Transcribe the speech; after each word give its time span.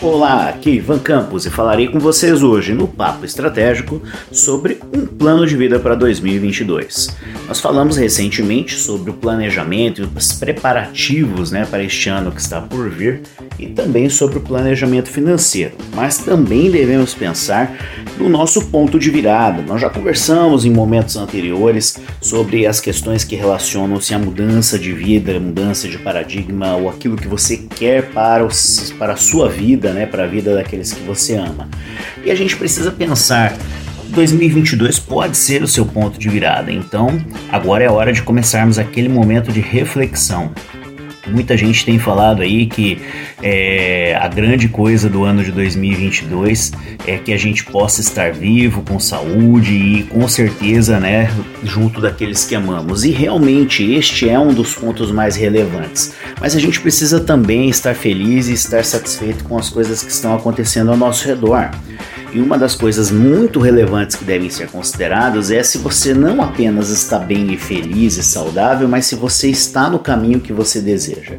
Olá, 0.00 0.48
aqui 0.48 0.76
Ivan 0.76 1.00
Campos 1.00 1.44
e 1.44 1.50
falarei 1.50 1.88
com 1.88 1.98
vocês 1.98 2.40
hoje 2.40 2.72
no 2.72 2.86
Papo 2.86 3.24
Estratégico 3.24 4.00
sobre 4.30 4.78
um 4.94 5.04
plano 5.04 5.44
de 5.44 5.56
vida 5.56 5.80
para 5.80 5.96
2022. 5.96 7.16
Nós 7.48 7.58
falamos 7.60 7.96
recentemente 7.96 8.78
sobre 8.78 9.10
o 9.10 9.14
planejamento 9.14 10.02
e 10.02 10.04
os 10.16 10.34
preparativos 10.34 11.50
né, 11.50 11.66
para 11.68 11.82
este 11.82 12.08
ano 12.08 12.30
que 12.30 12.40
está 12.40 12.60
por 12.60 12.88
vir 12.88 13.22
e 13.58 13.66
também 13.66 14.08
sobre 14.08 14.38
o 14.38 14.40
planejamento 14.40 15.08
financeiro, 15.08 15.72
mas 15.96 16.18
também 16.18 16.70
devemos 16.70 17.12
pensar 17.12 17.76
no 18.18 18.28
nosso 18.28 18.66
ponto 18.66 18.98
de 18.98 19.10
virada. 19.10 19.62
Nós 19.62 19.80
já 19.80 19.88
conversamos 19.88 20.64
em 20.64 20.70
momentos 20.70 21.16
anteriores 21.16 21.98
sobre 22.20 22.66
as 22.66 22.80
questões 22.80 23.24
que 23.24 23.34
relacionam-se 23.34 24.12
à 24.12 24.18
mudança 24.18 24.78
de 24.78 24.92
vida, 24.92 25.38
mudança 25.40 25.88
de 25.88 25.98
paradigma 25.98 26.76
ou 26.76 26.88
aquilo 26.88 27.16
que 27.16 27.28
você 27.28 27.56
quer 27.56 28.10
para, 28.10 28.44
os, 28.44 28.92
para 28.98 29.14
a 29.14 29.16
sua 29.16 29.48
vida, 29.48 29.87
né, 29.92 30.06
para 30.06 30.24
a 30.24 30.26
vida 30.26 30.54
daqueles 30.54 30.92
que 30.92 31.02
você 31.02 31.34
ama. 31.36 31.68
E 32.24 32.30
a 32.30 32.34
gente 32.34 32.56
precisa 32.56 32.90
pensar 32.90 33.56
2022 34.08 34.98
pode 34.98 35.36
ser 35.36 35.62
o 35.62 35.68
seu 35.68 35.84
ponto 35.84 36.18
de 36.18 36.28
virada. 36.28 36.72
Então, 36.72 37.18
agora 37.50 37.84
é 37.84 37.90
hora 37.90 38.12
de 38.12 38.22
começarmos 38.22 38.78
aquele 38.78 39.08
momento 39.08 39.52
de 39.52 39.60
reflexão. 39.60 40.50
Muita 41.26 41.56
gente 41.56 41.84
tem 41.84 41.98
falado 41.98 42.42
aí 42.42 42.66
que 42.66 43.00
é, 43.42 44.16
a 44.20 44.28
grande 44.28 44.68
coisa 44.68 45.08
do 45.08 45.24
ano 45.24 45.44
de 45.44 45.52
2022 45.52 46.72
é 47.06 47.18
que 47.18 47.32
a 47.32 47.36
gente 47.36 47.64
possa 47.64 48.00
estar 48.00 48.32
vivo, 48.32 48.82
com 48.82 48.98
saúde 48.98 49.72
e 49.72 50.02
com 50.04 50.26
certeza, 50.28 50.98
né, 50.98 51.30
junto 51.62 52.00
daqueles 52.00 52.44
que 52.44 52.54
amamos. 52.54 53.04
E 53.04 53.10
realmente 53.10 53.82
este 53.92 54.28
é 54.28 54.38
um 54.38 54.52
dos 54.52 54.74
pontos 54.74 55.10
mais 55.10 55.36
relevantes. 55.36 56.14
Mas 56.40 56.56
a 56.56 56.60
gente 56.60 56.80
precisa 56.80 57.20
também 57.20 57.68
estar 57.68 57.94
feliz 57.94 58.48
e 58.48 58.54
estar 58.54 58.84
satisfeito 58.84 59.44
com 59.44 59.58
as 59.58 59.68
coisas 59.68 60.02
que 60.02 60.10
estão 60.10 60.34
acontecendo 60.34 60.90
ao 60.90 60.96
nosso 60.96 61.26
redor. 61.26 61.70
E 62.30 62.40
uma 62.40 62.58
das 62.58 62.74
coisas 62.74 63.10
muito 63.10 63.58
relevantes 63.58 64.14
que 64.14 64.24
devem 64.24 64.50
ser 64.50 64.68
consideradas 64.68 65.50
é 65.50 65.62
se 65.62 65.78
você 65.78 66.12
não 66.12 66.42
apenas 66.42 66.90
está 66.90 67.18
bem 67.18 67.52
e 67.54 67.56
feliz 67.56 68.18
e 68.18 68.22
saudável, 68.22 68.86
mas 68.86 69.06
se 69.06 69.14
você 69.14 69.48
está 69.48 69.88
no 69.88 69.98
caminho 69.98 70.38
que 70.38 70.52
você 70.52 70.78
deseja. 70.78 71.36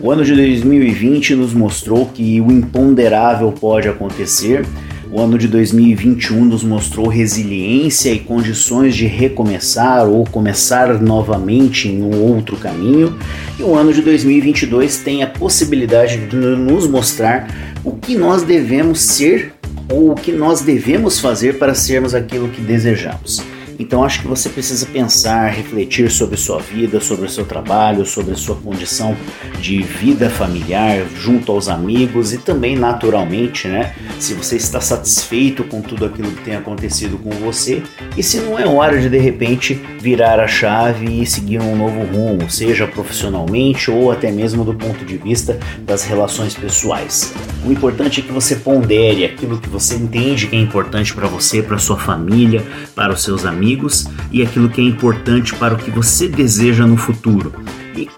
O 0.00 0.10
ano 0.10 0.24
de 0.24 0.34
2020 0.34 1.36
nos 1.36 1.54
mostrou 1.54 2.06
que 2.06 2.40
o 2.40 2.50
imponderável 2.50 3.52
pode 3.52 3.88
acontecer. 3.88 4.66
O 5.12 5.20
ano 5.20 5.38
de 5.38 5.46
2021 5.46 6.44
nos 6.44 6.64
mostrou 6.64 7.06
resiliência 7.06 8.10
e 8.10 8.18
condições 8.18 8.96
de 8.96 9.06
recomeçar 9.06 10.08
ou 10.08 10.24
começar 10.24 11.00
novamente 11.00 11.86
em 11.86 12.02
um 12.02 12.20
outro 12.20 12.56
caminho. 12.56 13.16
E 13.60 13.62
o 13.62 13.76
ano 13.76 13.92
de 13.92 14.02
2022 14.02 14.96
tem 14.98 15.22
a 15.22 15.26
possibilidade 15.28 16.26
de 16.26 16.34
nos 16.34 16.88
mostrar 16.88 17.46
o 17.84 17.92
que 17.92 18.16
nós 18.16 18.42
devemos 18.42 19.02
ser 19.02 19.52
ou 19.90 20.12
o 20.12 20.14
que 20.14 20.32
nós 20.32 20.60
devemos 20.60 21.18
fazer 21.18 21.58
para 21.58 21.74
sermos 21.74 22.14
aquilo 22.14 22.48
que 22.48 22.60
desejamos. 22.60 23.42
Então 23.78 24.04
acho 24.04 24.20
que 24.22 24.28
você 24.28 24.48
precisa 24.48 24.86
pensar, 24.86 25.48
refletir 25.50 26.10
sobre 26.10 26.36
sua 26.36 26.58
vida, 26.58 27.00
sobre 27.00 27.26
o 27.26 27.28
seu 27.28 27.44
trabalho, 27.44 28.04
sobre 28.04 28.32
a 28.32 28.36
sua 28.36 28.56
condição 28.56 29.16
de 29.60 29.82
vida 29.82 30.28
familiar 30.28 31.06
junto 31.16 31.52
aos 31.52 31.68
amigos 31.68 32.32
e 32.32 32.38
também 32.38 32.76
naturalmente, 32.76 33.68
né? 33.68 33.94
Se 34.18 34.34
você 34.34 34.56
está 34.56 34.80
satisfeito 34.80 35.64
com 35.64 35.80
tudo 35.80 36.04
aquilo 36.04 36.30
que 36.32 36.42
tem 36.42 36.56
acontecido 36.56 37.18
com 37.18 37.30
você 37.30 37.82
e 38.16 38.22
se 38.22 38.40
não 38.40 38.58
é 38.58 38.66
hora 38.66 39.00
de 39.00 39.08
de 39.08 39.18
repente 39.18 39.74
virar 40.00 40.40
a 40.40 40.48
chave 40.48 41.22
e 41.22 41.26
seguir 41.26 41.60
um 41.60 41.76
novo 41.76 42.02
rumo, 42.04 42.50
seja 42.50 42.86
profissionalmente 42.86 43.90
ou 43.90 44.10
até 44.10 44.30
mesmo 44.30 44.64
do 44.64 44.74
ponto 44.74 45.04
de 45.04 45.16
vista 45.16 45.58
das 45.80 46.04
relações 46.04 46.54
pessoais. 46.54 47.32
O 47.64 47.70
importante 47.70 48.20
é 48.20 48.22
que 48.22 48.32
você 48.32 48.56
pondere 48.56 49.24
aquilo 49.24 49.58
que 49.58 49.68
você 49.68 49.94
entende 49.94 50.46
que 50.46 50.56
é 50.56 50.60
importante 50.60 51.14
para 51.14 51.28
você, 51.28 51.62
para 51.62 51.78
sua 51.78 51.96
família, 51.96 52.64
para 52.94 53.12
os 53.12 53.22
seus 53.22 53.44
amigos 53.44 53.61
amigos 53.62 54.08
e 54.32 54.42
aquilo 54.42 54.68
que 54.68 54.80
é 54.80 54.84
importante 54.84 55.54
para 55.54 55.74
o 55.74 55.78
que 55.78 55.90
você 55.90 56.26
deseja 56.26 56.84
no 56.84 56.96
futuro. 56.96 57.52
E 57.96 58.08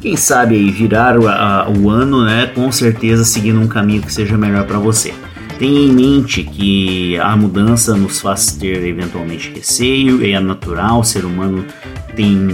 quem 0.00 0.16
sabe 0.16 0.54
aí 0.54 0.70
virar 0.70 1.18
o, 1.18 1.28
a, 1.28 1.68
o 1.68 1.90
ano, 1.90 2.24
né, 2.24 2.46
com 2.46 2.70
certeza 2.70 3.24
seguindo 3.24 3.60
um 3.60 3.66
caminho 3.66 4.02
que 4.02 4.12
seja 4.12 4.38
melhor 4.38 4.64
para 4.64 4.78
você. 4.78 5.12
Tenha 5.58 5.80
em 5.80 5.92
mente 5.92 6.42
que 6.42 7.18
a 7.18 7.36
mudança 7.36 7.94
nos 7.96 8.20
faz 8.20 8.52
ter 8.52 8.84
eventualmente 8.84 9.52
receio, 9.54 10.24
é 10.24 10.38
natural, 10.40 11.00
o 11.00 11.04
ser 11.04 11.24
humano 11.24 11.64
tem 12.16 12.48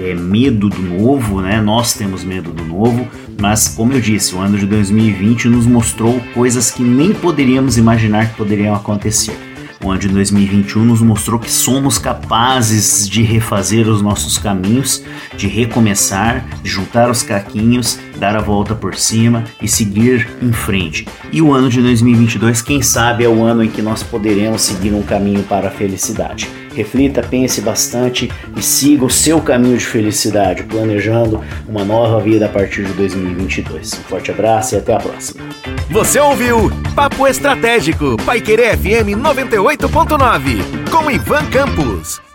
é, 0.00 0.14
medo 0.14 0.68
do 0.68 0.82
novo, 0.82 1.40
né? 1.40 1.60
Nós 1.60 1.94
temos 1.94 2.22
medo 2.22 2.50
do 2.50 2.64
novo, 2.64 3.08
mas 3.40 3.68
como 3.68 3.94
eu 3.94 4.00
disse, 4.00 4.34
o 4.34 4.38
ano 4.40 4.58
de 4.58 4.66
2020 4.66 5.48
nos 5.48 5.66
mostrou 5.66 6.20
coisas 6.34 6.70
que 6.70 6.82
nem 6.82 7.14
poderíamos 7.14 7.78
imaginar 7.78 8.28
que 8.28 8.36
poderiam 8.36 8.74
acontecer. 8.74 9.55
O 9.84 9.90
ano 9.90 10.00
de 10.00 10.08
2021 10.08 10.84
nos 10.84 11.02
mostrou 11.02 11.38
que 11.38 11.50
somos 11.50 11.98
capazes 11.98 13.08
de 13.08 13.22
refazer 13.22 13.88
os 13.88 14.00
nossos 14.00 14.38
caminhos, 14.38 15.02
de 15.36 15.46
recomeçar, 15.46 16.46
de 16.62 16.70
juntar 16.70 17.10
os 17.10 17.22
caquinhos, 17.22 17.98
dar 18.18 18.36
a 18.36 18.40
volta 18.40 18.74
por 18.74 18.94
cima 18.94 19.44
e 19.60 19.68
seguir 19.68 20.28
em 20.42 20.52
frente. 20.52 21.06
E 21.32 21.40
o 21.42 21.52
ano 21.52 21.68
de 21.68 21.80
2022, 21.80 22.62
quem 22.62 22.82
sabe, 22.82 23.24
é 23.24 23.28
o 23.28 23.42
ano 23.42 23.62
em 23.62 23.68
que 23.68 23.82
nós 23.82 24.02
poderemos 24.02 24.62
seguir 24.62 24.92
um 24.92 25.02
caminho 25.02 25.42
para 25.42 25.68
a 25.68 25.70
felicidade. 25.70 26.48
Reflita, 26.74 27.22
pense 27.22 27.62
bastante 27.62 28.30
e 28.54 28.62
siga 28.62 29.06
o 29.06 29.10
seu 29.10 29.40
caminho 29.40 29.78
de 29.78 29.86
felicidade, 29.86 30.62
planejando 30.64 31.42
uma 31.66 31.84
nova 31.84 32.20
vida 32.20 32.46
a 32.46 32.48
partir 32.50 32.84
de 32.84 32.92
2022. 32.92 33.94
Um 33.94 34.02
forte 34.08 34.30
abraço 34.30 34.74
e 34.74 34.78
até 34.78 34.94
a 34.94 34.98
próxima. 34.98 35.42
Você 35.90 36.20
ouviu 36.20 36.70
Papo 36.94 37.26
Estratégico, 37.26 38.16
Paiquerê 38.26 38.76
FM 38.76 39.16
98.9, 39.16 40.90
com 40.90 41.10
Ivan 41.10 41.46
Campos. 41.46 42.25